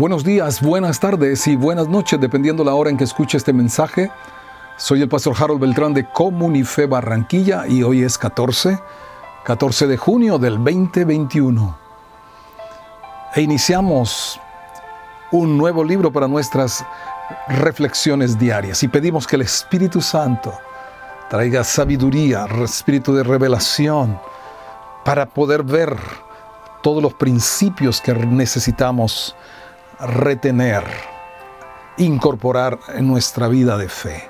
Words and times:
Buenos 0.00 0.24
días, 0.24 0.62
buenas 0.62 0.98
tardes 0.98 1.46
y 1.46 1.56
buenas 1.56 1.86
noches, 1.86 2.18
dependiendo 2.18 2.64
la 2.64 2.72
hora 2.72 2.88
en 2.88 2.96
que 2.96 3.04
escuche 3.04 3.36
este 3.36 3.52
mensaje. 3.52 4.10
Soy 4.78 5.02
el 5.02 5.10
pastor 5.10 5.34
Harold 5.38 5.60
Beltrán 5.60 5.92
de 5.92 6.08
Comunife 6.08 6.86
Barranquilla 6.86 7.66
y 7.68 7.82
hoy 7.82 8.02
es 8.02 8.16
14, 8.16 8.78
14 9.44 9.86
de 9.86 9.98
junio 9.98 10.38
del 10.38 10.56
2021. 10.56 11.76
E 13.34 13.42
iniciamos 13.42 14.40
un 15.32 15.58
nuevo 15.58 15.84
libro 15.84 16.10
para 16.10 16.26
nuestras 16.26 16.82
reflexiones 17.48 18.38
diarias 18.38 18.82
y 18.82 18.88
pedimos 18.88 19.26
que 19.26 19.36
el 19.36 19.42
Espíritu 19.42 20.00
Santo 20.00 20.54
traiga 21.28 21.62
sabiduría, 21.62 22.46
espíritu 22.64 23.12
de 23.12 23.22
revelación, 23.22 24.18
para 25.04 25.26
poder 25.26 25.62
ver 25.62 25.94
todos 26.82 27.02
los 27.02 27.12
principios 27.12 28.00
que 28.00 28.14
necesitamos 28.14 29.36
retener, 30.00 30.84
incorporar 31.98 32.78
en 32.94 33.06
nuestra 33.06 33.48
vida 33.48 33.76
de 33.76 33.88
fe. 33.88 34.28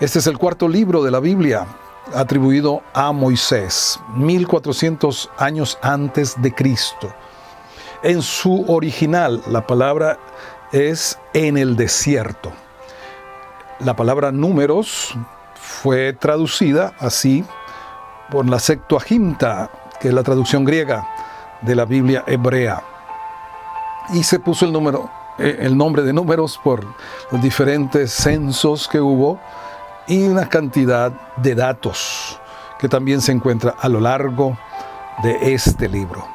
Este 0.00 0.20
es 0.20 0.26
el 0.26 0.38
cuarto 0.38 0.68
libro 0.68 1.02
de 1.02 1.10
la 1.10 1.20
Biblia 1.20 1.66
atribuido 2.14 2.82
a 2.94 3.12
Moisés, 3.12 4.00
1400 4.14 5.30
años 5.38 5.78
antes 5.82 6.40
de 6.40 6.54
Cristo. 6.54 7.12
En 8.02 8.22
su 8.22 8.64
original, 8.68 9.42
la 9.48 9.66
palabra 9.66 10.18
es 10.72 11.18
en 11.34 11.58
el 11.58 11.76
desierto. 11.76 12.52
La 13.80 13.96
palabra 13.96 14.30
números 14.30 15.14
fue 15.54 16.12
traducida 16.12 16.94
así 17.00 17.44
por 18.30 18.48
la 18.48 18.60
Septuaginta, 18.60 19.70
que 20.00 20.08
es 20.08 20.14
la 20.14 20.22
traducción 20.22 20.64
griega 20.64 21.08
de 21.62 21.74
la 21.74 21.84
Biblia 21.84 22.22
hebrea 22.26 22.82
y 24.12 24.22
se 24.22 24.38
puso 24.38 24.64
el, 24.64 24.72
número, 24.72 25.10
eh, 25.38 25.58
el 25.60 25.76
nombre 25.76 26.02
de 26.02 26.12
números 26.12 26.58
por 26.62 26.84
los 27.30 27.42
diferentes 27.42 28.12
censos 28.12 28.88
que 28.88 29.00
hubo 29.00 29.38
y 30.06 30.26
una 30.26 30.48
cantidad 30.48 31.12
de 31.36 31.54
datos 31.54 32.40
que 32.78 32.88
también 32.88 33.20
se 33.20 33.32
encuentra 33.32 33.74
a 33.78 33.88
lo 33.88 34.00
largo 34.00 34.56
de 35.22 35.52
este 35.52 35.88
libro. 35.88 36.26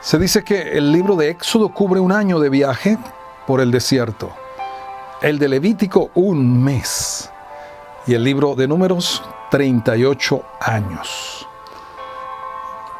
Se 0.00 0.18
dice 0.18 0.42
que 0.42 0.76
el 0.76 0.92
libro 0.92 1.16
de 1.16 1.30
Éxodo 1.30 1.68
cubre 1.68 2.00
un 2.00 2.12
año 2.12 2.40
de 2.40 2.48
viaje 2.48 2.98
por 3.46 3.60
el 3.60 3.70
desierto, 3.70 4.30
el 5.22 5.38
de 5.38 5.48
Levítico 5.48 6.10
un 6.14 6.62
mes 6.62 7.30
y 8.06 8.14
el 8.14 8.24
libro 8.24 8.54
de 8.54 8.66
números 8.66 9.22
38 9.50 10.42
años. 10.60 11.46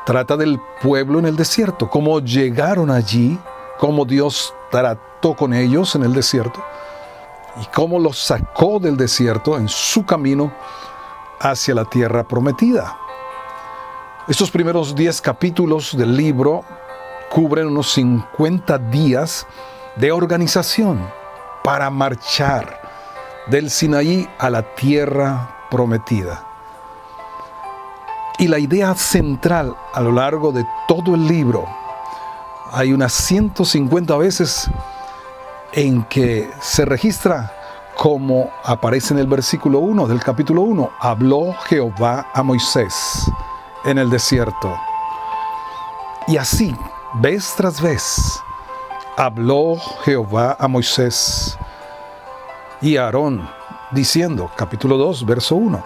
Trata 0.05 0.37
del 0.37 0.61
pueblo 0.83 1.19
en 1.19 1.27
el 1.27 1.37
desierto, 1.37 1.89
cómo 1.89 2.21
llegaron 2.21 2.91
allí 2.91 3.39
cómo 3.81 4.05
Dios 4.05 4.55
trató 4.71 5.35
con 5.35 5.55
ellos 5.55 5.95
en 5.95 6.03
el 6.05 6.13
desierto 6.13 6.63
y 7.61 7.65
cómo 7.75 7.99
los 7.99 8.19
sacó 8.19 8.79
del 8.79 8.97
desierto 8.97 9.57
en 9.57 9.69
su 9.71 10.05
camino 10.05 10.53
hacia 11.41 11.75
la 11.75 11.87
tierra 11.87 12.23
prometida. 12.23 12.99
Estos 14.29 14.51
primeros 14.51 14.95
10 14.95 15.23
capítulos 15.23 15.97
del 15.97 16.15
libro 16.15 16.63
cubren 17.31 17.69
unos 17.69 17.91
50 17.93 18.77
días 18.91 19.47
de 19.97 20.13
organización 20.13 21.01
para 21.65 21.89
marchar 21.89 22.83
del 23.47 23.71
Sinaí 23.71 24.29
a 24.39 24.51
la 24.51 24.63
tierra 24.75 25.57
prometida. 25.71 26.47
Y 28.39 28.47
la 28.47 28.59
idea 28.59 28.95
central 28.95 29.75
a 29.95 30.01
lo 30.03 30.13
largo 30.13 30.53
de 30.53 30.67
todo 30.87 31.15
el 31.15 31.27
libro 31.27 31.80
hay 32.73 32.93
unas 32.93 33.13
150 33.13 34.17
veces 34.17 34.71
en 35.73 36.03
que 36.05 36.51
se 36.61 36.85
registra 36.85 37.57
como 37.97 38.51
aparece 38.65 39.13
en 39.13 39.21
el 39.21 39.27
versículo 39.27 39.81
1 39.81 40.07
del 40.07 40.21
capítulo 40.21 40.63
1, 40.63 40.91
habló 41.01 41.53
Jehová 41.69 42.29
a 42.33 42.43
Moisés 42.43 43.31
en 43.85 43.99
el 43.99 44.09
desierto. 44.09 44.75
Y 46.27 46.37
así, 46.37 46.75
vez 47.15 47.53
tras 47.57 47.81
vez, 47.81 48.41
habló 49.17 49.77
Jehová 50.05 50.57
a 50.59 50.67
Moisés 50.67 51.59
y 52.81 52.97
a 52.97 53.05
Aarón, 53.05 53.47
diciendo, 53.91 54.51
capítulo 54.57 54.97
2, 54.97 55.27
verso 55.27 55.57
1, 55.57 55.85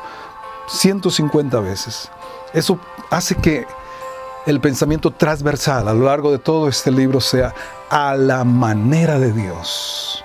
150 0.68 1.60
veces. 1.60 2.10
Eso 2.52 2.78
hace 3.10 3.34
que 3.34 3.66
el 4.46 4.60
pensamiento 4.60 5.10
transversal 5.10 5.88
a 5.88 5.94
lo 5.94 6.04
largo 6.04 6.30
de 6.30 6.38
todo 6.38 6.68
este 6.68 6.90
libro 6.90 7.20
sea 7.20 7.54
a 7.88 8.14
la 8.14 8.44
manera 8.44 9.18
de 9.18 9.32
Dios. 9.32 10.22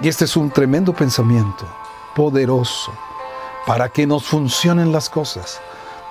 Y 0.00 0.08
este 0.08 0.26
es 0.26 0.36
un 0.36 0.50
tremendo 0.50 0.92
pensamiento, 0.92 1.66
poderoso, 2.14 2.92
para 3.66 3.88
que 3.88 4.06
nos 4.06 4.24
funcionen 4.24 4.92
las 4.92 5.08
cosas. 5.08 5.60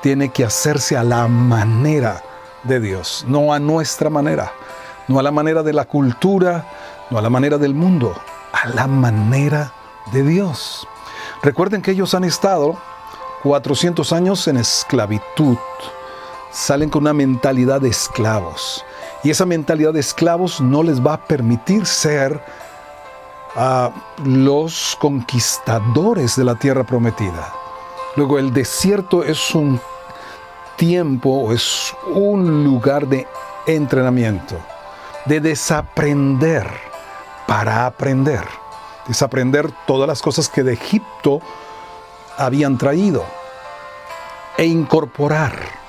Tiene 0.01 0.29
que 0.29 0.43
hacerse 0.43 0.97
a 0.97 1.03
la 1.03 1.27
manera 1.27 2.23
de 2.63 2.79
Dios, 2.79 3.23
no 3.27 3.53
a 3.53 3.59
nuestra 3.59 4.09
manera, 4.09 4.51
no 5.07 5.19
a 5.19 5.23
la 5.23 5.31
manera 5.31 5.61
de 5.61 5.73
la 5.73 5.85
cultura, 5.85 6.65
no 7.11 7.19
a 7.19 7.21
la 7.21 7.29
manera 7.29 7.59
del 7.59 7.75
mundo, 7.75 8.15
a 8.51 8.67
la 8.69 8.87
manera 8.87 9.73
de 10.11 10.23
Dios. 10.23 10.87
Recuerden 11.43 11.83
que 11.83 11.91
ellos 11.91 12.15
han 12.15 12.23
estado 12.23 12.77
400 13.43 14.11
años 14.11 14.47
en 14.47 14.57
esclavitud 14.57 15.57
salen 16.51 16.89
con 16.89 17.03
una 17.03 17.13
mentalidad 17.13 17.81
de 17.81 17.89
esclavos. 17.89 18.85
Y 19.23 19.29
esa 19.29 19.45
mentalidad 19.45 19.93
de 19.93 19.99
esclavos 19.99 20.61
no 20.61 20.83
les 20.83 21.05
va 21.05 21.13
a 21.13 21.25
permitir 21.25 21.85
ser 21.85 22.41
a 23.55 23.91
los 24.23 24.97
conquistadores 24.99 26.35
de 26.35 26.43
la 26.43 26.55
tierra 26.55 26.83
prometida. 26.83 27.53
Luego 28.15 28.39
el 28.39 28.53
desierto 28.53 29.23
es 29.23 29.53
un 29.55 29.79
tiempo, 30.75 31.53
es 31.53 31.93
un 32.13 32.63
lugar 32.63 33.07
de 33.07 33.27
entrenamiento, 33.67 34.55
de 35.25 35.39
desaprender 35.39 36.67
para 37.47 37.85
aprender. 37.85 38.43
Desaprender 39.07 39.71
todas 39.85 40.07
las 40.07 40.21
cosas 40.21 40.47
que 40.47 40.63
de 40.63 40.73
Egipto 40.73 41.41
habían 42.37 42.77
traído 42.77 43.25
e 44.57 44.65
incorporar 44.65 45.80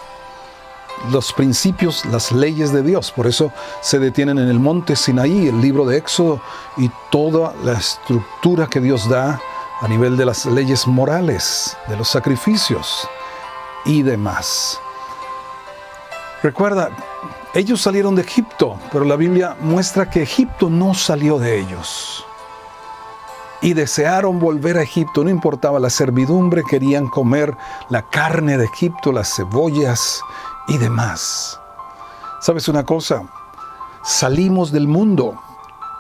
los 1.11 1.33
principios, 1.33 2.05
las 2.07 2.33
leyes 2.33 2.73
de 2.73 2.83
Dios. 2.83 3.11
Por 3.13 3.27
eso 3.27 3.53
se 3.81 3.99
detienen 3.99 4.39
en 4.39 4.49
el 4.49 4.61
monte 4.61 4.97
Sinaí, 4.97 5.49
el 5.49 5.61
libro 5.61 5.85
de 5.85 5.97
Éxodo 5.97 6.41
y 6.77 6.91
toda 7.11 7.55
la 7.65 7.73
estructura 7.73 8.67
que 8.67 8.81
Dios 8.81 9.09
da 9.09 9.41
a 9.81 9.89
nivel 9.89 10.17
de 10.17 10.25
las 10.25 10.47
leyes 10.47 10.87
morales, 10.87 11.77
de 11.89 11.97
los 11.97 12.09
sacrificios 12.09 13.09
y 13.85 14.03
demás. 14.03 14.79
Recuerda, 16.43 16.91
ellos 17.55 17.81
salieron 17.81 18.15
de 18.15 18.23
Egipto, 18.23 18.79
pero 18.93 19.05
la 19.05 19.17
Biblia 19.17 19.57
muestra 19.61 20.09
que 20.09 20.23
Egipto 20.23 20.71
no 20.71 20.95
salió 20.95 21.39
de 21.39 21.61
ellos. 21.61 22.25
Y 23.61 23.75
desearon 23.75 24.41
volver 24.41 24.77
a 24.77 24.83
Egipto, 24.83 25.23
no 25.23 25.31
importaba 25.31 25.79
la 25.79 25.91
servidumbre, 25.91 26.65
querían 26.69 27.07
comer 27.09 27.57
la 27.91 28.03
carne 28.03 28.59
de 28.59 28.65
Egipto, 28.65 29.13
las 29.13 29.37
cebollas 29.37 30.21
y 30.69 30.79
demás. 30.79 31.59
¿Sabes 32.41 32.69
una 32.69 32.85
cosa? 32.85 33.23
Salimos 34.03 34.73
del 34.73 34.89
mundo 34.89 35.41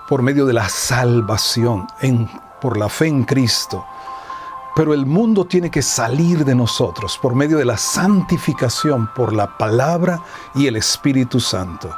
por 0.09 0.23
medio 0.23 0.45
de 0.45 0.53
la 0.53 0.69
salvación, 0.69 1.87
por 2.61 2.77
la 2.77 2.89
fe 2.89 3.06
en 3.06 3.25
Cristo. 3.25 3.84
Pero 4.75 4.95
el 4.95 5.06
mundo 5.06 5.45
tiene 5.45 5.71
que 5.71 5.83
salir 5.83 6.45
de 6.45 6.55
nosotros 6.55 7.19
por 7.19 7.34
medio 7.34 7.59
de 7.59 7.65
la 7.65 7.77
santificación, 7.77 9.09
por 9.15 9.33
la 9.33 9.56
palabra 9.59 10.21
y 10.55 10.67
el 10.67 10.77
Espíritu 10.77 11.41
Santo. 11.41 11.94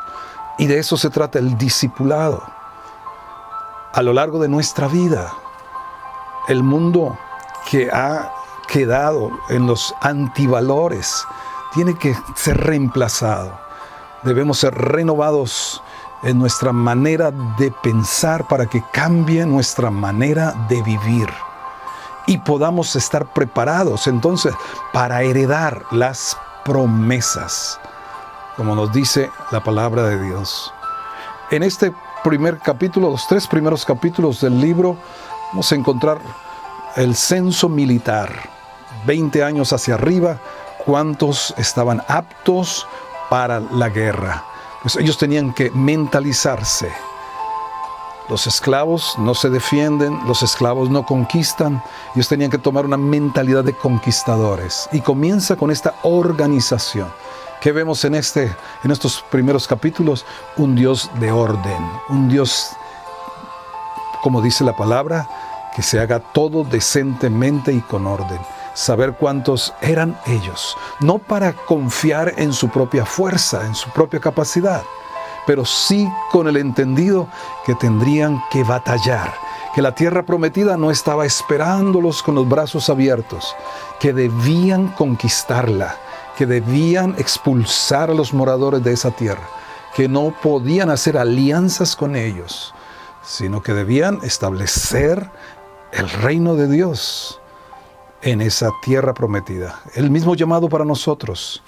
Y 0.58 0.66
de 0.66 0.78
eso 0.78 0.96
se 0.96 1.10
trata 1.10 1.38
el 1.38 1.56
discipulado. 1.56 2.42
A 3.92 4.02
lo 4.02 4.12
largo 4.12 4.40
de 4.40 4.48
nuestra 4.48 4.88
vida, 4.88 5.32
el 6.48 6.62
mundo 6.62 7.16
que 7.70 7.90
ha 7.90 8.32
quedado 8.68 9.30
en 9.48 9.66
los 9.66 9.94
antivalores, 10.00 11.24
tiene 11.74 11.94
que 11.94 12.16
ser 12.36 12.56
reemplazado. 12.58 13.58
Debemos 14.22 14.58
ser 14.58 14.74
renovados 14.74 15.82
en 16.22 16.38
nuestra 16.38 16.72
manera 16.72 17.30
de 17.58 17.70
pensar 17.70 18.46
para 18.48 18.66
que 18.66 18.82
cambie 18.92 19.44
nuestra 19.44 19.90
manera 19.90 20.54
de 20.68 20.80
vivir 20.82 21.28
y 22.26 22.38
podamos 22.38 22.96
estar 22.96 23.26
preparados 23.26 24.06
entonces 24.06 24.54
para 24.92 25.22
heredar 25.22 25.82
las 25.90 26.36
promesas, 26.64 27.78
como 28.56 28.74
nos 28.74 28.92
dice 28.92 29.30
la 29.50 29.62
palabra 29.62 30.04
de 30.04 30.22
Dios. 30.22 30.72
En 31.50 31.62
este 31.62 31.92
primer 32.22 32.58
capítulo, 32.58 33.10
los 33.10 33.26
tres 33.28 33.46
primeros 33.46 33.84
capítulos 33.84 34.40
del 34.40 34.58
libro, 34.58 34.96
vamos 35.50 35.70
a 35.70 35.74
encontrar 35.74 36.18
el 36.96 37.14
censo 37.14 37.68
militar, 37.68 38.30
20 39.04 39.44
años 39.44 39.72
hacia 39.74 39.94
arriba, 39.94 40.38
cuántos 40.84 41.54
estaban 41.56 42.02
aptos 42.08 42.86
para 43.30 43.60
la 43.60 43.88
guerra. 43.88 44.44
Pues 44.82 44.96
ellos 44.96 45.16
tenían 45.16 45.54
que 45.54 45.70
mentalizarse 45.70 46.92
Los 48.28 48.46
esclavos 48.46 49.14
no 49.18 49.34
se 49.34 49.50
defienden, 49.50 50.18
los 50.26 50.42
esclavos 50.42 50.88
no 50.88 51.04
conquistan. 51.04 51.82
Ellos 52.14 52.28
tenían 52.28 52.50
que 52.50 52.58
tomar 52.58 52.84
una 52.84 52.96
mentalidad 52.96 53.64
de 53.64 53.74
conquistadores. 53.74 54.88
Y 54.92 55.00
comienza 55.00 55.56
con 55.56 55.70
esta 55.70 55.94
organización. 56.02 57.12
¿Qué 57.60 57.72
vemos 57.72 58.04
en, 58.04 58.14
este, 58.14 58.54
en 58.82 58.90
estos 58.90 59.24
primeros 59.30 59.66
capítulos? 59.66 60.24
Un 60.56 60.74
Dios 60.74 61.10
de 61.18 61.32
orden, 61.32 61.90
un 62.08 62.28
Dios, 62.28 62.70
como 64.22 64.42
dice 64.42 64.64
la 64.64 64.76
palabra, 64.76 65.28
que 65.74 65.82
se 65.82 65.98
haga 65.98 66.20
todo 66.20 66.64
decentemente 66.64 67.72
y 67.72 67.80
con 67.80 68.06
orden. 68.06 68.40
Saber 68.74 69.14
cuántos 69.14 69.72
eran 69.80 70.18
ellos, 70.26 70.76
no 71.00 71.18
para 71.18 71.52
confiar 71.52 72.34
en 72.38 72.52
su 72.52 72.68
propia 72.68 73.06
fuerza, 73.06 73.64
en 73.64 73.74
su 73.74 73.88
propia 73.90 74.18
capacidad, 74.18 74.82
pero 75.46 75.64
sí 75.64 76.08
con 76.32 76.48
el 76.48 76.56
entendido 76.56 77.28
que 77.64 77.76
tendrían 77.76 78.42
que 78.50 78.64
batallar, 78.64 79.32
que 79.76 79.82
la 79.82 79.94
tierra 79.94 80.24
prometida 80.24 80.76
no 80.76 80.90
estaba 80.90 81.24
esperándolos 81.24 82.20
con 82.20 82.34
los 82.34 82.48
brazos 82.48 82.90
abiertos, 82.90 83.54
que 84.00 84.12
debían 84.12 84.88
conquistarla, 84.88 85.96
que 86.36 86.44
debían 86.44 87.14
expulsar 87.16 88.10
a 88.10 88.14
los 88.14 88.34
moradores 88.34 88.82
de 88.82 88.92
esa 88.92 89.12
tierra, 89.12 89.48
que 89.94 90.08
no 90.08 90.34
podían 90.42 90.90
hacer 90.90 91.16
alianzas 91.16 91.94
con 91.94 92.16
ellos, 92.16 92.74
sino 93.22 93.62
que 93.62 93.72
debían 93.72 94.18
establecer 94.24 95.30
el 95.92 96.10
reino 96.10 96.56
de 96.56 96.66
Dios 96.66 97.40
en 98.24 98.40
esa 98.40 98.72
tierra 98.82 99.14
prometida. 99.14 99.80
El 99.94 100.10
mismo 100.10 100.34
llamado 100.34 100.68
para 100.68 100.84
nosotros. 100.84 101.62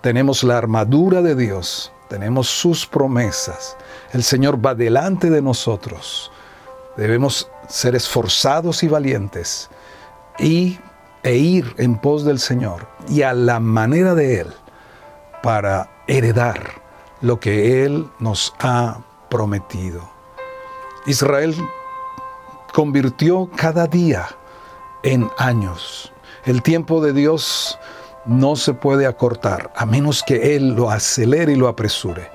Tenemos 0.00 0.42
la 0.42 0.56
armadura 0.56 1.20
de 1.20 1.34
Dios 1.34 1.92
tenemos 2.08 2.48
sus 2.48 2.86
promesas. 2.86 3.76
El 4.12 4.22
Señor 4.22 4.64
va 4.64 4.74
delante 4.74 5.30
de 5.30 5.42
nosotros. 5.42 6.30
Debemos 6.96 7.50
ser 7.68 7.94
esforzados 7.94 8.82
y 8.82 8.88
valientes 8.88 9.68
y, 10.38 10.78
e 11.22 11.34
ir 11.34 11.74
en 11.78 11.98
pos 11.98 12.24
del 12.24 12.38
Señor 12.38 12.86
y 13.08 13.22
a 13.22 13.34
la 13.34 13.58
manera 13.58 14.14
de 14.14 14.40
Él 14.40 14.46
para 15.42 15.90
heredar 16.06 16.80
lo 17.20 17.40
que 17.40 17.84
Él 17.84 18.08
nos 18.20 18.54
ha 18.60 19.00
prometido. 19.28 20.08
Israel 21.06 21.54
convirtió 22.72 23.50
cada 23.56 23.86
día 23.86 24.28
en 25.02 25.30
años. 25.38 26.12
El 26.44 26.62
tiempo 26.62 27.00
de 27.00 27.12
Dios 27.12 27.78
no 28.24 28.56
se 28.56 28.74
puede 28.74 29.06
acortar, 29.06 29.72
a 29.76 29.86
menos 29.86 30.22
que 30.22 30.56
Él 30.56 30.74
lo 30.74 30.90
acelere 30.90 31.52
y 31.52 31.56
lo 31.56 31.68
apresure. 31.68 32.30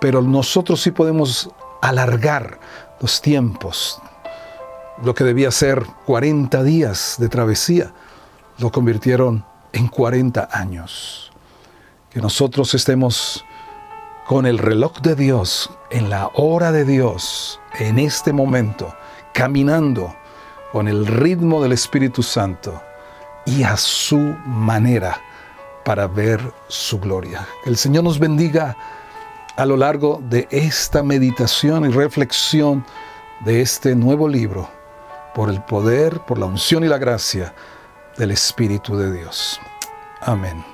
Pero 0.00 0.22
nosotros 0.22 0.80
sí 0.80 0.90
podemos 0.90 1.50
alargar 1.80 2.58
los 3.00 3.20
tiempos. 3.20 4.00
Lo 5.02 5.14
que 5.14 5.24
debía 5.24 5.50
ser 5.50 5.84
40 6.06 6.62
días 6.62 7.16
de 7.18 7.28
travesía, 7.28 7.92
lo 8.58 8.70
convirtieron 8.70 9.44
en 9.72 9.88
40 9.88 10.48
años. 10.52 11.32
Que 12.10 12.20
nosotros 12.20 12.74
estemos 12.74 13.44
con 14.26 14.46
el 14.46 14.58
reloj 14.58 15.00
de 15.00 15.14
Dios, 15.16 15.70
en 15.90 16.08
la 16.08 16.30
hora 16.34 16.72
de 16.72 16.84
Dios, 16.84 17.60
en 17.78 17.98
este 17.98 18.32
momento, 18.32 18.94
caminando 19.34 20.14
con 20.72 20.88
el 20.88 21.06
ritmo 21.06 21.62
del 21.62 21.72
Espíritu 21.72 22.22
Santo 22.22 22.82
y 23.44 23.62
a 23.62 23.76
su 23.76 24.18
manera 24.18 25.20
para 25.84 26.06
ver 26.06 26.40
su 26.68 26.98
gloria. 26.98 27.46
el 27.66 27.76
Señor 27.76 28.04
nos 28.04 28.18
bendiga 28.18 28.76
a 29.56 29.66
lo 29.66 29.76
largo 29.76 30.22
de 30.28 30.48
esta 30.50 31.02
meditación 31.02 31.84
y 31.84 31.88
reflexión 31.88 32.84
de 33.44 33.60
este 33.60 33.94
nuevo 33.94 34.28
libro, 34.28 34.68
por 35.34 35.50
el 35.50 35.62
poder, 35.62 36.20
por 36.20 36.38
la 36.38 36.46
unción 36.46 36.84
y 36.84 36.88
la 36.88 36.98
gracia 36.98 37.54
del 38.16 38.30
Espíritu 38.30 38.96
de 38.96 39.12
Dios. 39.12 39.60
Amén. 40.20 40.71